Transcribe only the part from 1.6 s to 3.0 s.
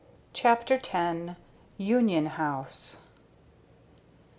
UNION HOUSE.